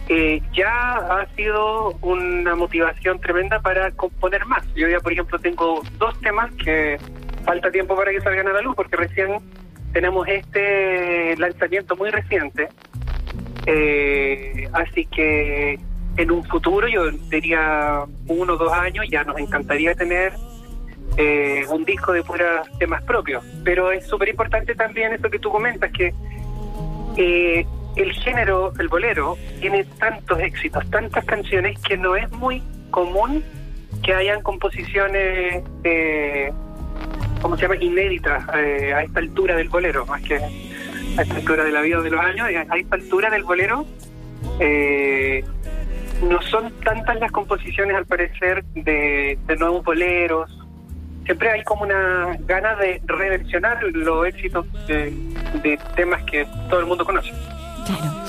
eh, 0.07 0.39
ya 0.53 0.97
ha 0.97 1.25
sido 1.35 1.97
una 2.03 2.53
motivación 2.53 3.19
tremenda 3.19 3.59
para 3.59 3.89
componer 3.89 4.45
más. 4.45 4.63
Yo 4.75 4.87
ya, 4.87 4.99
por 4.99 5.13
ejemplo, 5.13 5.39
tengo 5.39 5.81
dos 5.97 6.21
temas 6.21 6.51
que 6.63 6.99
falta 7.43 7.71
tiempo 7.71 7.95
para 7.95 8.11
que 8.11 8.21
salgan 8.21 8.49
a 8.49 8.53
la 8.53 8.61
luz, 8.61 8.75
porque 8.75 8.97
recién 8.97 9.39
tenemos 9.93 10.27
este 10.27 11.35
lanzamiento 11.37 11.95
muy 11.95 12.11
reciente. 12.11 12.69
Eh, 13.65 14.67
así 14.73 15.05
que 15.05 15.79
en 16.17 16.31
un 16.31 16.43
futuro, 16.43 16.87
yo 16.87 17.09
diría 17.29 18.03
uno 18.27 18.53
o 18.53 18.57
dos 18.57 18.73
años, 18.73 19.05
ya 19.09 19.23
nos 19.23 19.37
encantaría 19.37 19.93
tener 19.95 20.33
eh, 21.17 21.63
un 21.69 21.85
disco 21.85 22.13
de 22.13 22.23
puros 22.23 22.67
temas 22.79 23.03
propios. 23.03 23.43
Pero 23.63 23.91
es 23.91 24.05
súper 24.07 24.29
importante 24.29 24.75
también 24.75 25.13
eso 25.13 25.29
que 25.29 25.39
tú 25.39 25.49
comentas, 25.49 25.91
que 25.91 26.13
eh, 27.17 27.65
el 27.95 28.11
género, 28.13 28.73
el 28.79 28.87
bolero, 28.87 29.37
tiene 29.59 29.83
tantos 29.99 30.39
éxitos, 30.39 30.89
tantas 30.89 31.25
canciones, 31.25 31.79
que 31.81 31.97
no 31.97 32.15
es 32.15 32.31
muy 32.31 32.63
común 32.89 33.43
que 34.03 34.13
hayan 34.13 34.41
composiciones, 34.41 35.63
eh, 35.83 36.51
¿cómo 37.41 37.55
se 37.55 37.63
llama?, 37.63 37.75
inéditas 37.75 38.43
eh, 38.55 38.93
a 38.93 39.03
esta 39.03 39.19
altura 39.19 39.55
del 39.55 39.69
bolero, 39.69 40.05
más 40.05 40.21
que 40.21 40.39
a 41.17 41.21
esta 41.21 41.35
altura 41.35 41.63
de 41.63 41.71
la 41.71 41.81
vida 41.81 42.01
de 42.01 42.09
los 42.09 42.19
años, 42.19 42.47
a 42.47 42.77
esta 42.77 42.95
altura 42.95 43.29
del 43.29 43.43
bolero. 43.43 43.85
Eh, 44.59 45.43
no 46.27 46.41
son 46.43 46.71
tantas 46.83 47.19
las 47.19 47.31
composiciones, 47.31 47.95
al 47.95 48.05
parecer, 48.05 48.63
de, 48.73 49.37
de 49.47 49.55
nuevos 49.57 49.83
boleros. 49.83 50.57
Siempre 51.25 51.49
hay 51.49 51.63
como 51.63 51.83
una 51.83 52.37
gana 52.41 52.75
de 52.75 53.01
reversionar 53.05 53.83
los 53.83 54.27
éxitos 54.27 54.65
de, 54.87 55.11
de 55.63 55.79
temas 55.95 56.23
que 56.23 56.45
todo 56.69 56.79
el 56.79 56.85
mundo 56.85 57.05
conoce. 57.05 57.31
Claro. 57.85 58.20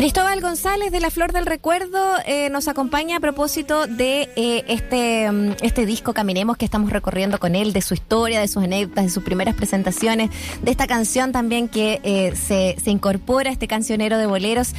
Cristóbal 0.00 0.40
González 0.40 0.90
de 0.92 0.98
La 0.98 1.10
Flor 1.10 1.30
del 1.30 1.44
Recuerdo 1.44 1.98
eh, 2.24 2.48
nos 2.48 2.68
acompaña 2.68 3.18
a 3.18 3.20
propósito 3.20 3.86
de 3.86 4.30
eh, 4.34 4.64
este, 4.66 5.30
mm, 5.30 5.56
este 5.60 5.84
disco 5.84 6.14
Caminemos 6.14 6.56
que 6.56 6.64
estamos 6.64 6.90
recorriendo 6.90 7.38
con 7.38 7.54
él, 7.54 7.74
de 7.74 7.82
su 7.82 7.92
historia, 7.92 8.40
de 8.40 8.48
sus 8.48 8.64
anécdotas, 8.64 9.04
de 9.04 9.10
sus 9.10 9.22
primeras 9.22 9.54
presentaciones, 9.56 10.30
de 10.62 10.70
esta 10.70 10.86
canción 10.86 11.32
también 11.32 11.68
que 11.68 12.00
eh, 12.02 12.34
se, 12.34 12.76
se 12.82 12.90
incorpora 12.90 13.50
a 13.50 13.52
este 13.52 13.68
cancionero 13.68 14.16
de 14.16 14.24
boleros. 14.24 14.72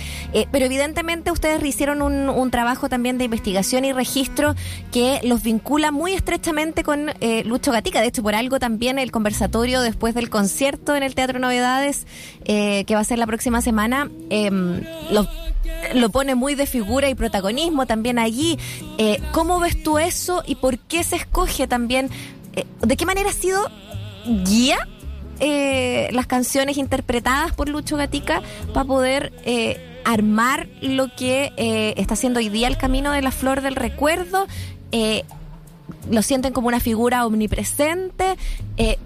Pero 0.51 0.65
evidentemente 0.65 1.29
ustedes 1.29 1.63
hicieron 1.63 2.01
un, 2.01 2.27
un 2.27 2.49
trabajo 2.49 2.89
también 2.89 3.19
de 3.19 3.25
investigación 3.25 3.85
y 3.85 3.93
registro 3.93 4.55
que 4.91 5.19
los 5.21 5.43
vincula 5.43 5.91
muy 5.91 6.13
estrechamente 6.13 6.83
con 6.83 7.11
Lucho 7.45 7.71
Gatica. 7.71 8.01
De 8.01 8.07
hecho, 8.07 8.23
por 8.23 8.33
algo 8.33 8.57
también 8.57 8.97
el 8.97 9.11
conversatorio 9.11 9.81
después 9.81 10.15
del 10.15 10.31
concierto 10.31 10.95
en 10.95 11.03
el 11.03 11.13
Teatro 11.13 11.37
Novedades, 11.37 12.07
que 12.43 12.91
va 12.91 12.99
a 12.99 13.03
ser 13.03 13.19
la 13.19 13.27
próxima 13.27 13.61
semana, 13.61 14.09
eh, 14.31 14.49
lo, 15.11 16.09
pone 16.09 16.35
muy 16.35 16.55
de 16.55 16.65
figura 16.65 17.09
y 17.09 17.15
protagonismo 17.15 17.85
también 17.85 18.19
allí. 18.19 18.57
Eh, 18.97 19.21
¿Cómo 19.31 19.59
ves 19.59 19.81
tú 19.83 19.99
eso 19.99 20.43
y 20.45 20.55
por 20.55 20.79
qué 20.79 21.03
se 21.03 21.15
escoge 21.17 21.67
también? 21.67 22.09
eh, 22.55 22.65
¿De 22.81 22.97
qué 22.97 23.05
manera 23.05 23.29
ha 23.29 23.33
sido 23.33 23.69
guía 24.45 24.87
eh, 25.39 26.09
las 26.11 26.27
canciones 26.27 26.77
interpretadas 26.77 27.53
por 27.53 27.67
Lucho 27.67 27.97
Gatica 27.97 28.41
para 28.73 28.85
poder 28.85 29.33
eh, 29.43 30.01
armar 30.05 30.67
lo 30.81 31.13
que 31.15 31.51
está 31.97 32.13
haciendo 32.13 32.39
hoy 32.39 32.49
día 32.49 32.67
el 32.67 32.77
camino 32.77 33.11
de 33.11 33.21
la 33.21 33.31
flor 33.31 33.61
del 33.61 33.75
recuerdo. 33.75 34.47
Lo 36.09 36.21
sienten 36.23 36.53
como 36.53 36.67
una 36.67 36.79
figura 36.79 37.25
omnipresente. 37.25 38.35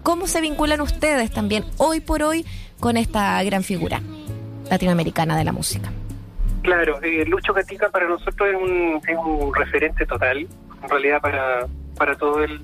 ¿Cómo 0.04 0.28
se 0.28 0.40
vinculan 0.42 0.80
ustedes 0.82 1.32
también 1.32 1.66
hoy 1.78 2.00
por 2.00 2.24
hoy 2.24 2.46
con 2.80 2.96
esta 2.98 3.42
gran 3.44 3.64
figura 3.64 4.02
latinoamericana 4.70 5.38
de 5.38 5.44
la 5.44 5.52
música? 5.52 5.92
Claro, 6.62 7.00
eh, 7.02 7.26
Lucho 7.26 7.54
Gatica 7.54 7.90
para 7.90 8.08
nosotros 8.08 8.50
es 8.50 8.56
un, 8.56 9.02
es 9.08 9.18
un 9.18 9.54
referente 9.54 10.06
total, 10.06 10.48
en 10.84 10.90
realidad 10.90 11.22
para, 11.22 11.68
para 11.98 12.16
todo 12.16 12.44
el 12.44 12.60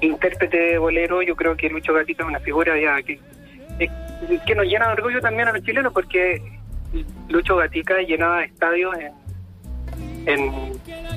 intérprete 0.00 0.56
de 0.56 0.78
bolero, 0.78 1.22
yo 1.22 1.36
creo 1.36 1.56
que 1.56 1.68
Lucho 1.68 1.92
Gatica 1.92 2.22
es 2.22 2.28
una 2.28 2.40
figura 2.40 2.78
ya 2.80 3.02
que, 3.02 3.20
eh, 3.78 3.90
que 4.46 4.54
nos 4.54 4.64
llena 4.66 4.86
de 4.86 4.92
orgullo 4.94 5.20
también 5.20 5.48
a 5.48 5.52
los 5.52 5.62
chilenos, 5.62 5.92
porque 5.92 6.42
Lucho 7.28 7.56
Gatica 7.56 7.98
llenaba 8.00 8.44
estadios 8.44 8.96
en, 8.96 9.12
en, 10.26 10.52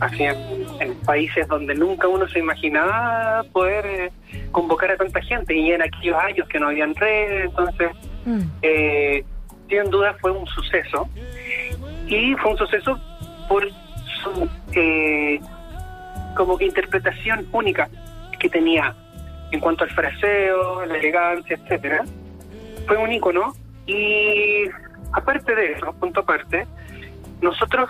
así 0.01 0.23
en, 0.23 0.37
en 0.81 0.95
países 0.95 1.47
donde 1.47 1.75
nunca 1.75 2.09
uno 2.09 2.27
se 2.27 2.39
imaginaba 2.39 3.43
poder 3.53 3.85
eh, 3.85 4.11
convocar 4.51 4.91
a 4.91 4.97
tanta 4.97 5.21
gente, 5.21 5.55
y 5.55 5.71
en 5.71 5.81
aquellos 5.81 6.17
años 6.17 6.47
que 6.49 6.59
no 6.59 6.67
habían 6.67 6.93
redes, 6.93 7.45
entonces 7.45 7.89
Mm. 8.25 8.41
eh, 8.61 9.25
sin 9.69 9.89
duda 9.89 10.15
fue 10.19 10.31
un 10.31 10.45
suceso 10.47 11.07
y 12.07 12.33
fue 12.35 12.51
un 12.51 12.57
suceso 12.57 12.99
por 13.47 13.67
su 14.21 14.49
eh, 14.73 15.39
como 16.35 16.57
que 16.57 16.65
interpretación 16.65 17.47
única 17.51 17.89
que 18.39 18.49
tenía 18.49 18.95
en 19.51 19.59
cuanto 19.59 19.83
al 19.83 19.91
fraseo, 19.91 20.85
la 20.85 20.97
elegancia, 20.97 21.55
etcétera. 21.55 22.03
Fue 22.87 22.97
un 22.97 23.11
ícono 23.11 23.53
y 23.85 24.65
aparte 25.11 25.53
de 25.53 25.73
eso, 25.73 25.93
punto 25.93 26.21
aparte, 26.21 26.65
nosotros 27.41 27.89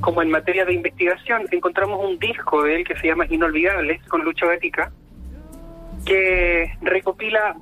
como 0.00 0.20
en 0.20 0.30
materia 0.30 0.64
de 0.64 0.74
investigación 0.74 1.46
encontramos 1.50 2.00
un 2.04 2.18
disco 2.18 2.62
de 2.62 2.76
él 2.76 2.84
que 2.84 2.96
se 2.96 3.06
llama 3.06 3.26
Inolvidables 3.30 4.02
con 4.08 4.22
Lucho 4.24 4.46
Gatica 4.46 4.90
que 6.04 6.76
recopila 6.82 7.56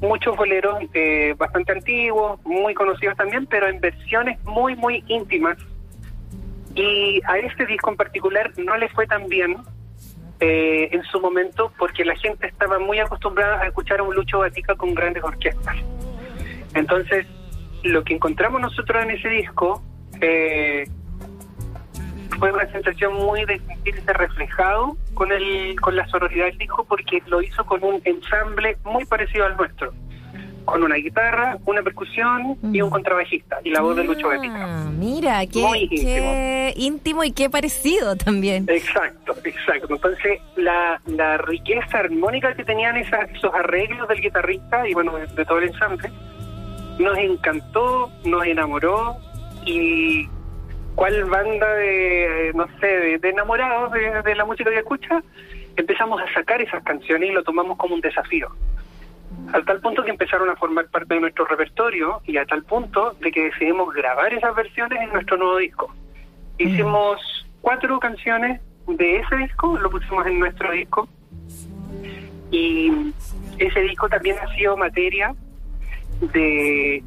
muchos 0.00 0.36
boleros 0.36 0.78
eh, 0.94 1.34
bastante 1.36 1.72
antiguos, 1.72 2.40
muy 2.44 2.74
conocidos 2.74 3.16
también, 3.16 3.46
pero 3.46 3.68
en 3.68 3.80
versiones 3.80 4.42
muy, 4.44 4.76
muy 4.76 5.04
íntimas. 5.08 5.58
Y 6.74 7.20
a 7.26 7.38
este 7.38 7.66
disco 7.66 7.90
en 7.90 7.96
particular 7.96 8.52
no 8.56 8.76
le 8.76 8.88
fue 8.90 9.06
tan 9.06 9.28
bien 9.28 9.56
eh, 10.40 10.88
en 10.92 11.02
su 11.04 11.20
momento 11.20 11.72
porque 11.78 12.04
la 12.04 12.14
gente 12.14 12.46
estaba 12.46 12.78
muy 12.78 13.00
acostumbrada 13.00 13.60
a 13.60 13.66
escuchar 13.66 13.98
a 13.98 14.04
un 14.04 14.14
Lucho 14.14 14.40
Gatica 14.40 14.76
con 14.76 14.94
grandes 14.94 15.24
orquestas. 15.24 15.76
Entonces, 16.74 17.26
lo 17.82 18.04
que 18.04 18.14
encontramos 18.14 18.60
nosotros 18.60 19.02
en 19.02 19.10
ese 19.10 19.28
disco 19.28 19.82
eh, 20.20 20.88
fue 22.38 22.52
una 22.52 22.70
sensación 22.70 23.14
muy 23.14 23.44
de 23.44 23.58
sentirse 23.60 24.12
reflejado 24.12 24.96
con 25.14 25.32
el 25.32 25.78
con 25.80 25.96
la 25.96 26.06
sonoridad 26.08 26.46
del 26.46 26.58
disco 26.58 26.84
porque 26.84 27.22
lo 27.26 27.42
hizo 27.42 27.64
con 27.64 27.82
un 27.82 28.00
ensamble 28.04 28.76
muy 28.84 29.04
parecido 29.04 29.46
al 29.46 29.56
nuestro 29.56 29.92
con 30.68 30.82
una 30.82 30.96
guitarra, 30.96 31.56
una 31.64 31.82
percusión 31.82 32.58
y 32.74 32.82
un 32.82 32.90
contrabajista 32.90 33.58
y 33.64 33.70
la 33.70 33.80
voz 33.80 33.96
de 33.96 34.04
Lucho 34.04 34.28
Gatica. 34.28 34.66
Ah, 34.66 34.90
Mira, 34.90 35.46
qué, 35.46 35.62
Muy 35.62 35.88
qué 35.88 36.74
íntimo 36.76 37.24
y 37.24 37.32
qué 37.32 37.48
parecido 37.48 38.16
también. 38.16 38.66
Exacto, 38.68 39.34
exacto. 39.44 39.94
Entonces, 39.94 40.40
la, 40.56 41.00
la 41.06 41.38
riqueza 41.38 42.00
armónica 42.00 42.54
que 42.54 42.64
tenían 42.64 42.98
esas, 42.98 43.30
esos 43.30 43.50
arreglos 43.54 44.06
del 44.08 44.20
guitarrista 44.20 44.86
y 44.86 44.92
bueno, 44.92 45.16
de, 45.16 45.26
de 45.28 45.44
todo 45.46 45.56
el 45.56 45.68
ensamble, 45.68 46.10
nos 46.98 47.16
encantó, 47.16 48.10
nos 48.26 48.44
enamoró 48.44 49.16
y 49.64 50.28
cuál 50.98 51.24
banda 51.26 51.74
de, 51.74 52.50
no 52.56 52.66
sé, 52.80 52.86
de, 52.88 53.18
de 53.18 53.28
enamorados 53.28 53.92
de, 53.92 54.20
de 54.20 54.34
la 54.34 54.44
música 54.44 54.68
que 54.68 54.78
escucha, 54.78 55.22
empezamos 55.76 56.20
a 56.20 56.34
sacar 56.34 56.60
esas 56.60 56.82
canciones 56.82 57.30
y 57.30 57.32
lo 57.32 57.44
tomamos 57.44 57.78
como 57.78 57.94
un 57.94 58.00
desafío. 58.00 58.48
Al 59.52 59.64
tal 59.64 59.80
punto 59.80 60.02
que 60.02 60.10
empezaron 60.10 60.50
a 60.50 60.56
formar 60.56 60.88
parte 60.88 61.14
de 61.14 61.20
nuestro 61.20 61.44
repertorio 61.44 62.20
y 62.26 62.36
a 62.36 62.44
tal 62.46 62.64
punto 62.64 63.12
de 63.20 63.30
que 63.30 63.44
decidimos 63.44 63.94
grabar 63.94 64.34
esas 64.34 64.52
versiones 64.56 65.00
en 65.00 65.12
nuestro 65.12 65.36
nuevo 65.36 65.58
disco. 65.58 65.94
Hicimos 66.58 67.46
cuatro 67.60 68.00
canciones 68.00 68.60
de 68.88 69.18
ese 69.18 69.36
disco, 69.36 69.78
lo 69.78 69.90
pusimos 69.90 70.26
en 70.26 70.40
nuestro 70.40 70.72
disco 70.72 71.08
y 72.50 73.12
ese 73.58 73.82
disco 73.82 74.08
también 74.08 74.34
ha 74.42 74.52
sido 74.56 74.76
materia 74.76 75.32
de 76.32 77.04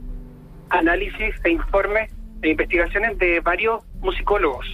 análisis 0.70 1.36
e 1.44 1.50
informes 1.50 2.10
e 2.42 2.50
investigaciones 2.50 3.18
de 3.18 3.40
varios 3.40 3.84
musicólogos. 4.02 4.66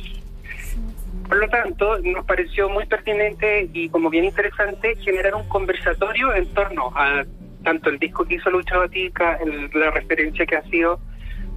Por 1.27 1.37
lo 1.37 1.49
tanto, 1.49 1.97
nos 1.99 2.25
pareció 2.25 2.69
muy 2.69 2.85
pertinente 2.85 3.69
y 3.73 3.89
como 3.89 4.09
bien 4.09 4.23
interesante 4.25 4.95
generar 4.97 5.35
un 5.35 5.47
conversatorio 5.49 6.33
en 6.33 6.45
torno 6.53 6.91
a 6.95 7.25
tanto 7.63 7.89
el 7.89 7.99
disco 7.99 8.23
que 8.25 8.35
hizo 8.35 8.49
Lucha 8.49 8.77
Batica, 8.77 9.35
el- 9.43 9.69
la 9.73 9.91
referencia 9.91 10.45
que 10.45 10.55
ha 10.55 10.63
sido 10.69 10.99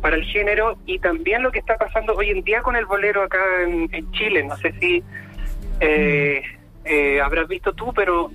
para 0.00 0.17
el 0.17 0.25
género 0.25 0.76
y 0.87 0.99
también 0.99 1.43
lo 1.43 1.52
que 1.52 1.61
está 1.61 1.76
pasando 1.76 2.14
hoy 2.14 2.31
en 2.31 2.43
día 2.43 2.62
con 2.62 2.75
el 2.75 2.87
bolero 2.87 3.23
acá 3.23 3.38
en, 3.62 3.88
en 3.95 4.11
Chile. 4.12 4.43
No 4.43 4.57
sé 4.57 4.73
si 4.81 5.05
eh, 5.81 6.43
eh, 6.85 7.21
habrás 7.21 7.47
visto 7.47 7.73
tú, 7.73 7.93
pero 7.95 8.31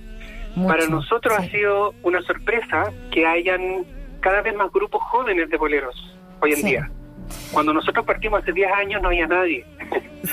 Mucho, 0.54 0.68
para 0.72 0.86
nosotros 0.86 1.34
sí. 1.38 1.42
ha 1.42 1.50
sido 1.50 1.94
una 2.02 2.22
sorpresa 2.22 2.90
que 3.12 3.26
hayan 3.26 3.84
cada 4.20 4.40
vez 4.40 4.54
más 4.54 4.72
grupos 4.72 5.02
jóvenes 5.02 5.50
de 5.50 5.56
boleros 5.58 6.16
hoy 6.40 6.52
en 6.52 6.56
Sí. 6.56 6.66
día. 6.68 6.90
Cuando 7.52 7.72
nosotros 7.72 8.04
partimos 8.04 8.42
hace 8.42 8.52
10 8.52 8.70
años 8.72 9.02
no 9.02 9.08
había 9.08 9.26
nadie. 9.26 9.64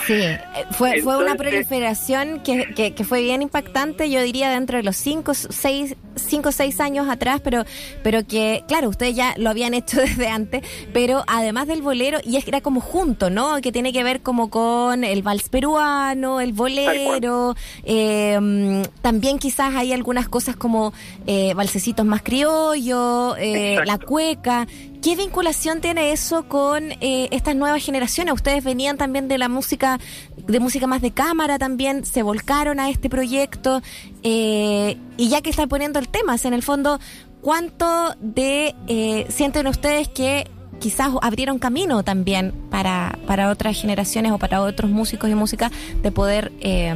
Sí, 0.06 0.14
eh, 0.14 0.40
fue, 0.72 1.02
fue 1.02 1.18
una 1.18 1.36
proliferación 1.36 2.42
que, 2.42 2.74
que, 2.74 2.94
que 2.94 3.04
fue 3.04 3.22
bien 3.22 3.42
impactante, 3.42 4.10
yo 4.10 4.22
diría, 4.22 4.50
dentro 4.50 4.78
de 4.78 4.84
los 4.84 4.96
5 4.98 5.34
seis, 5.34 5.96
cinco, 6.16 6.52
seis 6.52 6.80
años 6.80 7.10
atrás, 7.10 7.42
pero, 7.44 7.66
pero 8.04 8.26
que, 8.26 8.64
claro, 8.68 8.90
ustedes 8.90 9.16
ya 9.16 9.34
lo 9.38 9.50
habían 9.50 9.74
hecho 9.74 10.00
desde 10.02 10.28
antes, 10.28 10.64
pero 10.94 11.24
además 11.28 11.68
del 11.68 11.82
bolero, 11.82 12.20
y 12.24 12.38
es 12.38 12.48
era 12.48 12.62
como 12.62 12.82
junto, 12.82 13.30
¿no? 13.30 13.60
Que 13.62 13.72
tiene 13.72 13.92
que 13.92 14.04
ver 14.04 14.22
como 14.22 14.50
con 14.50 15.04
el 15.04 15.24
vals 15.24 15.50
peruano, 15.50 16.40
el 16.40 16.54
bolero, 16.54 17.56
eh, 17.84 18.40
mm, 18.40 18.84
también 19.02 19.40
quizás 19.40 19.74
hay 19.76 19.94
algunas 19.94 20.30
cosas 20.30 20.56
como 20.56 20.94
eh, 21.26 21.54
valsecitos 21.56 22.06
más 22.06 22.22
criollos, 22.22 23.36
eh, 23.40 23.80
la 23.86 23.98
cueca. 23.98 24.68
¿Qué 25.04 25.18
vinculación 25.18 25.82
tiene 25.82 26.14
eso 26.14 26.48
con 26.48 26.94
eh, 27.02 27.28
estas 27.32 27.58
nuevas 27.58 27.84
generaciones? 27.84 28.34
Ustedes 28.36 28.64
venían 28.64 28.96
también 28.96 29.28
de 29.28 29.38
la 29.38 29.50
música, 29.50 30.00
de 30.38 30.60
música 30.62 30.88
más 30.88 31.02
de 31.02 31.12
cámara 31.12 31.60
también, 31.60 32.06
se 32.06 32.24
volcaron 32.24 32.80
a 32.80 32.90
este 32.90 33.10
proyecto 33.10 33.82
eh, 34.24 34.98
y 35.18 35.30
ya 35.30 35.42
que 35.42 35.50
están 35.50 35.70
poniendo 35.70 36.00
el 36.00 36.08
tema, 36.08 36.36
en 36.44 36.54
el 36.54 36.64
fondo, 36.64 37.00
¿cuánto 37.42 38.16
de 38.20 38.74
eh, 38.88 39.26
sienten 39.30 39.68
ustedes 39.68 40.08
que 40.08 40.48
quizás 40.80 41.12
abrieron 41.22 41.60
camino 41.60 42.04
también 42.04 42.52
para, 42.70 43.18
para 43.26 43.50
otras 43.50 43.80
generaciones 43.80 44.32
o 44.32 44.38
para 44.38 44.62
otros 44.62 44.92
músicos 44.92 45.30
y 45.30 45.36
música 45.36 45.72
de 46.02 46.12
poder 46.12 46.52
eh, 46.60 46.94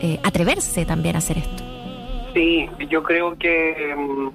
eh, 0.00 0.18
atreverse 0.22 0.86
también 0.86 1.16
a 1.16 1.18
hacer 1.18 1.38
esto? 1.38 1.62
Sí, 2.32 2.68
yo 2.88 3.02
creo 3.02 3.36
que 3.38 3.94
mm, 3.96 4.28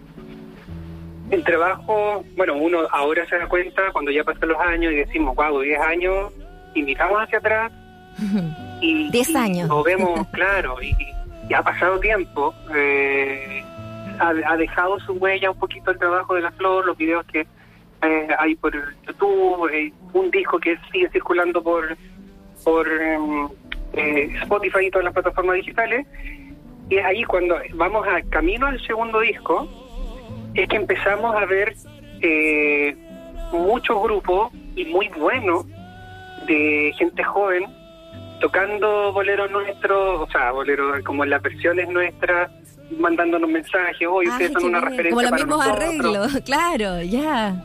el 1.32 1.44
trabajo, 1.44 2.24
bueno, 2.38 2.56
uno 2.58 2.80
ahora 2.92 3.26
se 3.28 3.38
da 3.38 3.48
cuenta 3.48 3.92
cuando 3.92 4.12
ya 4.12 4.24
pasan 4.24 4.50
los 4.50 4.60
años 4.60 4.94
y 4.94 4.98
decimos, 4.98 5.36
wow, 5.36 5.62
10 5.62 5.80
años, 5.82 6.32
y 6.76 6.84
miramos 6.84 7.22
hacia 7.22 7.40
atrás 7.40 7.72
y, 8.82 9.10
10 9.10 9.30
y 9.30 9.36
años. 9.36 9.70
lo 9.70 9.84
vemos 9.84 10.28
claro 10.32 10.82
y, 10.82 10.90
y 10.90 11.19
ha 11.54 11.64
pasado 11.64 12.00
tiempo 12.00 12.54
eh, 12.76 13.64
ha, 14.20 14.58
dejado 14.58 15.00
su 15.00 15.14
huella 15.14 15.52
un 15.52 15.60
poquito 15.60 15.92
el 15.92 15.98
trabajo 15.98 16.36
de 16.36 16.42
la 16.42 16.52
flor 16.52 16.86
los 16.86 16.98
videos 16.98 17.26
que 17.26 17.48
eh, 18.02 18.28
hay 18.38 18.56
por 18.56 18.74
YouTube 19.06 19.70
eh, 19.74 19.92
un 20.14 20.32
disco 20.32 20.58
que 20.60 20.78
sigue 20.92 21.10
circulando 21.10 21.62
por 21.62 21.98
por 22.64 22.88
eh, 22.88 24.30
Spotify 24.42 24.86
y 24.86 24.92
todas 24.92 25.06
las 25.06 25.14
plataformas 25.14 25.56
digitales. 25.56 26.06
Y 26.90 26.98
ahí 26.98 27.24
cuando 27.24 27.58
vamos 27.74 28.06
a 28.08 28.22
camino 28.30 28.68
al 28.68 28.80
segundo 28.86 29.20
disco 29.20 29.68
es 30.56 30.68
que 30.68 30.76
empezamos 30.76 31.36
a 31.36 31.46
ver 31.46 31.76
muchos 33.52 34.02
grupos 34.02 34.52
y 34.76 34.86
muy 34.86 35.08
buenos 35.10 35.66
de 36.48 36.94
gente 36.98 37.24
joven 37.24 37.66
tocando 38.40 39.12
boleros 39.14 39.50
nuestros, 39.52 40.22
o 40.22 40.32
sea, 40.32 40.52
boleros 40.52 41.04
como 41.04 41.26
las 41.26 41.42
versiones 41.42 41.88
nuestras, 41.90 42.52
mandándonos 42.98 43.50
mensajes, 43.50 44.08
hoy 44.10 44.26
Ay, 44.26 44.32
ustedes 44.32 44.54
son 44.54 44.66
una 44.66 44.80
bien. 44.80 44.92
referencia 44.92 45.10
Como 45.10 45.22
los 45.22 45.30
para 45.32 45.44
mismos 45.46 45.68
nosotros. 45.68 45.86
arreglos, 45.86 46.42
claro, 46.46 47.02
ya. 47.04 47.64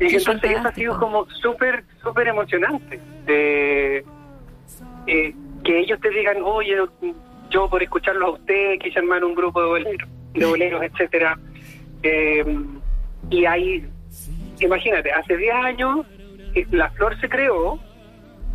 Y 0.00 0.08
Qué 0.08 0.16
entonces 0.16 0.50
eso 0.50 0.68
ha 0.68 0.72
sido 0.72 0.98
como 0.98 1.26
súper, 1.30 1.84
súper 2.02 2.28
emocionante. 2.28 3.00
Eh, 3.26 4.04
eh, 5.06 5.34
que 5.62 5.78
ellos 5.80 6.00
te 6.00 6.10
digan, 6.10 6.38
oye, 6.42 6.76
yo 7.50 7.68
por 7.70 7.82
escucharlos 7.82 8.28
a 8.28 8.32
ustedes 8.32 8.80
quise 8.80 8.98
armar 8.98 9.24
un 9.24 9.34
grupo 9.34 9.60
de 9.62 9.68
boleros, 9.68 10.08
de 10.32 10.46
boleros 10.46 10.82
etcétera. 10.92 11.38
Eh, 12.02 12.44
y 13.30 13.44
ahí, 13.46 13.86
imagínate, 14.60 15.12
hace 15.12 15.36
10 15.36 15.54
años 15.54 16.06
eh, 16.54 16.66
la 16.70 16.90
flor 16.90 17.18
se 17.20 17.28
creó 17.28 17.78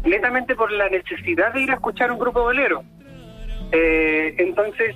netamente 0.03 0.56
por 0.56 0.72
la 0.72 0.89
necesidad 0.89 1.53
de 1.53 1.62
ir 1.62 1.72
a 1.72 1.75
escuchar 1.75 2.12
un 2.12 2.20
grupo 2.20 2.41
bolero. 2.41 2.84
Eh, 3.72 4.36
entonces 4.38 4.96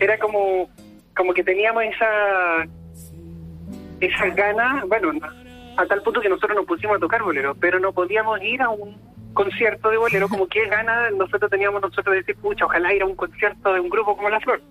era 0.00 0.18
como, 0.18 0.68
como 1.16 1.34
que 1.34 1.44
teníamos 1.44 1.84
esa, 1.84 2.66
esa 4.00 4.26
gana, 4.30 4.84
bueno, 4.86 5.12
a 5.76 5.86
tal 5.86 6.02
punto 6.02 6.20
que 6.20 6.28
nosotros 6.28 6.56
nos 6.56 6.66
pusimos 6.66 6.96
a 6.96 7.00
tocar 7.00 7.22
bolero, 7.22 7.54
pero 7.58 7.78
no 7.78 7.92
podíamos 7.92 8.40
ir 8.42 8.62
a 8.62 8.70
un 8.70 8.96
concierto 9.34 9.90
de 9.90 9.96
bolero, 9.96 10.28
como 10.28 10.46
que 10.46 10.66
gana 10.66 11.10
nosotros 11.10 11.50
teníamos 11.50 11.82
nosotros 11.82 12.12
de 12.12 12.20
decir, 12.20 12.36
pucha, 12.36 12.64
ojalá 12.64 12.94
ir 12.94 13.02
a 13.02 13.06
un 13.06 13.16
concierto 13.16 13.72
de 13.72 13.80
un 13.80 13.88
grupo 13.88 14.16
como 14.16 14.30
La 14.30 14.40
Flor, 14.40 14.62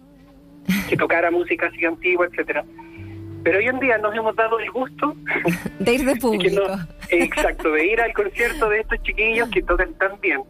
que 0.89 0.97
tocara 0.97 1.29
música 1.29 1.67
así 1.67 1.85
antigua, 1.85 2.27
etcétera. 2.27 2.63
Pero 3.43 3.57
hoy 3.57 3.67
en 3.67 3.79
día 3.79 3.97
nos 3.97 4.15
hemos 4.15 4.35
dado 4.35 4.59
el 4.59 4.71
gusto 4.71 5.15
de 5.79 5.93
ir 5.93 6.05
de 6.05 6.15
público. 6.21 6.62
exacto, 7.09 7.71
de 7.71 7.85
ir 7.85 8.01
al 8.01 8.13
concierto 8.13 8.69
de 8.69 8.79
estos 8.79 9.01
chiquillos 9.03 9.50
que 9.50 9.62
tocan 9.62 9.93
tan 9.95 10.19
bien. 10.21 10.41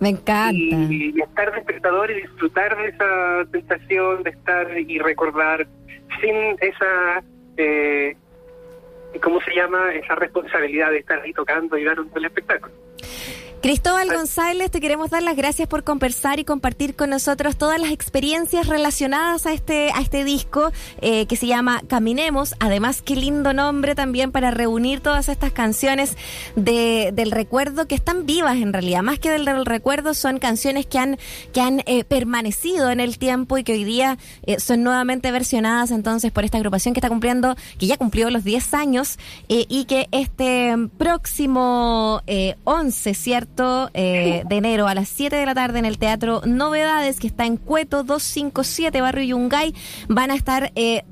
Me 0.00 0.10
encanta. 0.10 0.54
Y, 0.54 1.14
estar 1.20 1.52
de 1.52 1.58
espectador 1.58 2.10
y 2.10 2.22
disfrutar 2.22 2.76
de 2.76 2.88
esa 2.88 3.50
sensación 3.50 4.22
de 4.22 4.30
estar 4.30 4.78
y 4.78 4.98
recordar 4.98 5.66
sin 6.20 6.36
esa, 6.60 7.24
eh, 7.56 8.14
¿cómo 9.22 9.40
se 9.40 9.54
llama? 9.54 9.94
Esa 9.94 10.14
responsabilidad 10.14 10.90
de 10.90 10.98
estar 10.98 11.20
ahí 11.20 11.32
tocando 11.32 11.78
y 11.78 11.84
dar 11.84 11.98
un 11.98 12.10
buen 12.10 12.24
espectáculo. 12.24 12.74
Cristóbal 13.66 14.14
González, 14.14 14.70
te 14.70 14.80
queremos 14.80 15.10
dar 15.10 15.24
las 15.24 15.34
gracias 15.34 15.66
por 15.66 15.82
conversar 15.82 16.38
y 16.38 16.44
compartir 16.44 16.94
con 16.94 17.10
nosotros 17.10 17.56
todas 17.56 17.80
las 17.80 17.90
experiencias 17.90 18.68
relacionadas 18.68 19.44
a 19.44 19.52
este, 19.52 19.90
a 19.90 20.02
este 20.02 20.22
disco 20.22 20.70
eh, 21.00 21.26
que 21.26 21.34
se 21.34 21.48
llama 21.48 21.82
Caminemos. 21.88 22.54
Además, 22.60 23.02
qué 23.02 23.16
lindo 23.16 23.52
nombre 23.52 23.96
también 23.96 24.30
para 24.30 24.52
reunir 24.52 25.00
todas 25.00 25.28
estas 25.28 25.50
canciones 25.50 26.16
de, 26.54 27.10
del 27.12 27.32
recuerdo 27.32 27.88
que 27.88 27.96
están 27.96 28.24
vivas 28.24 28.54
en 28.58 28.72
realidad. 28.72 29.02
Más 29.02 29.18
que 29.18 29.30
del, 29.30 29.66
recuerdo, 29.66 30.14
son 30.14 30.38
canciones 30.38 30.86
que 30.86 31.00
han, 31.00 31.18
que 31.52 31.60
han 31.60 31.82
eh, 31.86 32.04
permanecido 32.04 32.92
en 32.92 33.00
el 33.00 33.18
tiempo 33.18 33.58
y 33.58 33.64
que 33.64 33.72
hoy 33.72 33.82
día 33.82 34.16
eh, 34.44 34.60
son 34.60 34.84
nuevamente 34.84 35.32
versionadas 35.32 35.90
entonces 35.90 36.30
por 36.30 36.44
esta 36.44 36.58
agrupación 36.58 36.94
que 36.94 37.00
está 37.00 37.08
cumpliendo, 37.08 37.56
que 37.80 37.88
ya 37.88 37.96
cumplió 37.96 38.30
los 38.30 38.44
10 38.44 38.74
años 38.74 39.18
y 39.48 39.86
que 39.86 40.06
este 40.12 40.72
próximo 40.98 42.22
11, 42.62 43.14
¿cierto? 43.14 43.55
Eh, 43.94 44.42
de 44.46 44.56
enero 44.56 44.86
a 44.86 44.94
las 44.94 45.08
7 45.08 45.34
de 45.34 45.46
la 45.46 45.54
tarde 45.54 45.78
en 45.78 45.86
el 45.86 45.98
Teatro 45.98 46.42
Novedades, 46.44 47.18
que 47.18 47.26
está 47.26 47.46
en 47.46 47.56
Cueto 47.56 48.02
257, 48.04 49.00
Barrio 49.00 49.24
Yungay. 49.24 49.74
Van 50.08 50.30
a 50.30 50.34
estar 50.34 50.72
eh, 50.74 51.04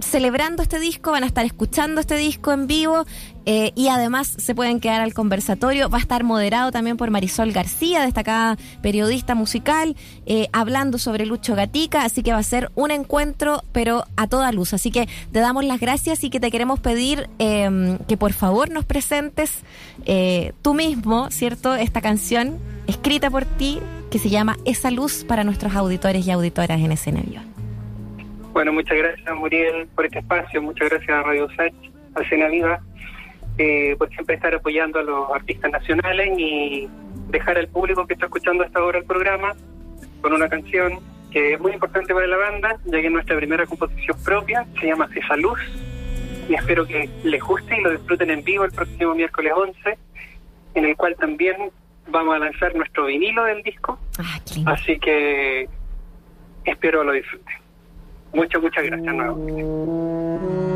celebrando 0.00 0.62
este 0.62 0.78
disco, 0.78 1.10
van 1.10 1.24
a 1.24 1.26
estar 1.26 1.44
escuchando 1.44 2.00
este 2.00 2.16
disco 2.16 2.52
en 2.52 2.66
vivo 2.66 3.04
eh, 3.46 3.72
y 3.74 3.88
además 3.88 4.26
se 4.26 4.54
pueden 4.54 4.80
quedar 4.80 5.00
al 5.00 5.14
conversatorio. 5.14 5.88
Va 5.88 5.98
a 5.98 6.00
estar 6.00 6.24
moderado 6.24 6.72
también 6.72 6.96
por 6.96 7.10
Marisol 7.10 7.52
García, 7.52 8.02
destacada 8.02 8.56
periodista 8.82 9.34
musical, 9.34 9.96
eh, 10.26 10.48
hablando 10.52 10.98
sobre 10.98 11.26
Lucho 11.26 11.54
Gatica, 11.54 12.04
así 12.04 12.22
que 12.22 12.32
va 12.32 12.38
a 12.38 12.42
ser 12.42 12.70
un 12.74 12.90
encuentro, 12.90 13.62
pero 13.72 14.04
a 14.16 14.26
toda 14.26 14.52
luz. 14.52 14.74
Así 14.74 14.90
que 14.90 15.08
te 15.32 15.40
damos 15.40 15.64
las 15.64 15.80
gracias 15.80 16.24
y 16.24 16.30
que 16.30 16.40
te 16.40 16.50
queremos 16.50 16.80
pedir 16.80 17.28
em, 17.38 17.98
que 18.08 18.16
por 18.16 18.32
favor 18.32 18.70
nos 18.70 18.84
presentes 18.84 19.62
eh, 20.04 20.52
tú 20.62 20.74
mismo, 20.74 21.30
¿cierto? 21.30 21.74
Esta 21.74 22.00
canción 22.00 22.58
escrita 22.86 23.30
por 23.30 23.44
ti 23.44 23.80
que 24.10 24.18
se 24.18 24.28
llama 24.28 24.56
Esa 24.64 24.90
luz 24.90 25.24
para 25.24 25.44
nuestros 25.44 25.74
auditores 25.74 26.26
y 26.26 26.30
auditoras 26.30 26.80
en 26.80 26.92
escena 26.92 27.22
bueno, 28.56 28.72
muchas 28.72 28.96
gracias 28.96 29.36
Muriel 29.36 29.86
por 29.94 30.06
este 30.06 30.20
espacio, 30.20 30.62
muchas 30.62 30.88
gracias 30.88 31.10
a 31.10 31.22
Radio 31.22 31.46
Sach, 31.56 31.74
a 32.14 32.26
Cena 32.26 32.48
Viva, 32.48 32.80
eh, 33.58 33.96
por 33.96 34.10
siempre 34.10 34.34
estar 34.34 34.54
apoyando 34.54 34.98
a 34.98 35.02
los 35.02 35.30
artistas 35.30 35.70
nacionales 35.70 36.38
y 36.38 36.88
dejar 37.28 37.58
al 37.58 37.68
público 37.68 38.06
que 38.06 38.14
está 38.14 38.26
escuchando 38.26 38.64
hasta 38.64 38.78
ahora 38.78 38.98
el 38.98 39.04
programa 39.04 39.54
con 40.20 40.32
una 40.32 40.48
canción 40.48 41.00
que 41.30 41.54
es 41.54 41.60
muy 41.60 41.72
importante 41.72 42.14
para 42.14 42.26
la 42.26 42.36
banda, 42.36 42.78
ya 42.84 43.00
que 43.00 43.06
es 43.06 43.12
nuestra 43.12 43.36
primera 43.36 43.66
composición 43.66 44.16
propia, 44.24 44.66
se 44.80 44.86
llama 44.86 45.08
Esa 45.14 45.36
Luz, 45.36 45.58
y 46.48 46.54
espero 46.54 46.86
que 46.86 47.08
les 47.24 47.42
guste 47.42 47.78
y 47.78 47.82
lo 47.82 47.90
disfruten 47.90 48.30
en 48.30 48.44
vivo 48.44 48.64
el 48.64 48.72
próximo 48.72 49.14
miércoles 49.14 49.52
11, 49.54 49.98
en 50.74 50.84
el 50.84 50.96
cual 50.96 51.16
también 51.16 51.56
vamos 52.08 52.36
a 52.36 52.38
lanzar 52.38 52.74
nuestro 52.74 53.06
vinilo 53.06 53.44
del 53.44 53.62
disco, 53.62 53.98
ah, 54.18 54.38
así 54.66 54.98
que 54.98 55.68
espero 56.64 57.04
lo 57.04 57.12
disfruten. 57.12 57.54
Muchas, 58.32 58.62
muchas 58.62 58.84
gracias 58.84 59.14
nuevamente. 59.14 60.75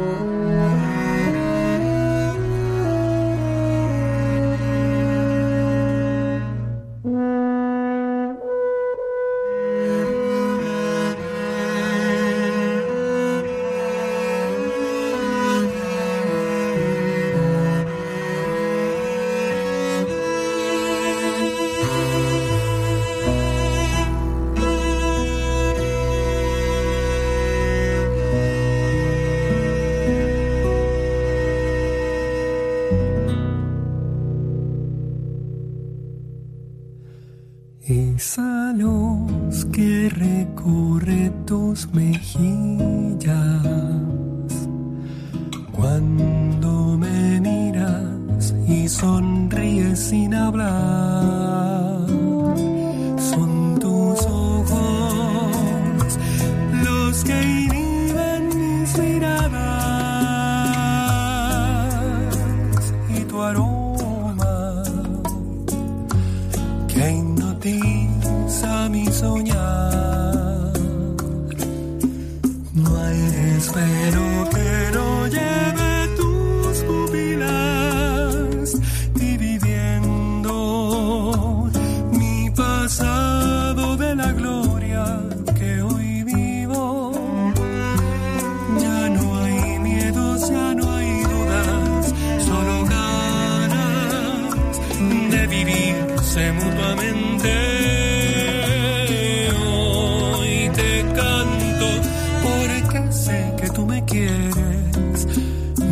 Esa 37.91 38.73
luz 38.73 39.65
que 39.73 40.09
recorre 40.11 41.33
tus 41.45 41.93
mejillas 41.93 43.35
cuando 45.73 46.97
me 46.97 47.41
miras 47.41 48.55
y 48.69 48.89
sonríes 48.89 49.99
sin 49.99 50.33
hablar. 50.37 52.07
Son 53.19 53.77
tus 53.81 54.21
ojos 54.25 55.51
los 56.85 57.25
que 57.25 57.43
inhiben 57.43 58.47
mis 58.57 58.97
miradas 58.99 59.65
y 63.19 63.25
tu 63.25 63.43
aroma 63.43 64.85
que 66.87 67.11
ti 67.61 68.09
sami 68.49 69.05
soñar. 69.13 70.73
No 72.73 72.91
hay 73.03 73.21
espero 73.59 74.25
que 74.53 74.69
no 74.97 75.27
llegue. 75.27 75.50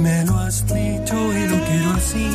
me 0.09 0.25
lo 0.25 0.39
has 0.39 0.67
dicho 0.67 1.17
y 1.39 1.49
lo 1.53 1.59
quiero 1.69 1.91
así. 2.01 2.27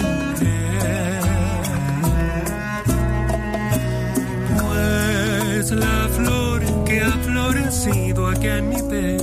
Pues 4.59 5.71
la 5.71 6.09
flor 6.17 6.61
que 6.85 7.01
ha 7.01 7.11
florecido 7.27 8.27
aquí 8.27 8.47
en 8.47 8.69
mi 8.69 8.81
pecho. 8.91 9.22